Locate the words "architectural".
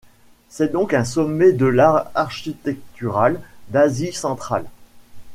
2.15-3.39